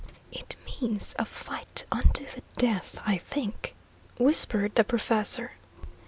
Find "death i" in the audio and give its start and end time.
2.57-3.19